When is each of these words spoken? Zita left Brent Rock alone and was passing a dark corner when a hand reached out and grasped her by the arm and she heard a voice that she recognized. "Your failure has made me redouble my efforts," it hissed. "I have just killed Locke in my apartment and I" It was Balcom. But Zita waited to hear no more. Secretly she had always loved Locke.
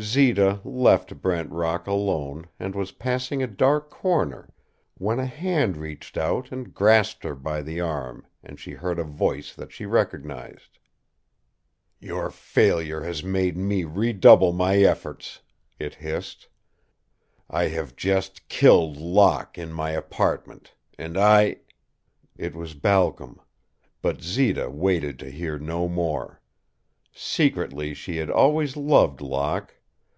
Zita 0.00 0.60
left 0.62 1.20
Brent 1.20 1.50
Rock 1.50 1.88
alone 1.88 2.46
and 2.60 2.72
was 2.76 2.92
passing 2.92 3.42
a 3.42 3.48
dark 3.48 3.90
corner 3.90 4.48
when 4.94 5.18
a 5.18 5.26
hand 5.26 5.76
reached 5.76 6.16
out 6.16 6.52
and 6.52 6.72
grasped 6.72 7.24
her 7.24 7.34
by 7.34 7.62
the 7.62 7.80
arm 7.80 8.24
and 8.40 8.60
she 8.60 8.74
heard 8.74 9.00
a 9.00 9.02
voice 9.02 9.52
that 9.56 9.72
she 9.72 9.86
recognized. 9.86 10.78
"Your 11.98 12.30
failure 12.30 13.00
has 13.00 13.24
made 13.24 13.56
me 13.56 13.82
redouble 13.82 14.52
my 14.52 14.76
efforts," 14.76 15.40
it 15.80 15.96
hissed. 15.96 16.46
"I 17.50 17.64
have 17.64 17.96
just 17.96 18.46
killed 18.46 18.98
Locke 18.98 19.58
in 19.58 19.72
my 19.72 19.90
apartment 19.90 20.74
and 20.96 21.18
I" 21.18 21.56
It 22.36 22.54
was 22.54 22.74
Balcom. 22.74 23.40
But 24.00 24.22
Zita 24.22 24.70
waited 24.70 25.18
to 25.18 25.28
hear 25.32 25.58
no 25.58 25.88
more. 25.88 26.40
Secretly 27.12 27.94
she 27.94 28.18
had 28.18 28.30
always 28.30 28.76
loved 28.76 29.20
Locke. 29.20 29.74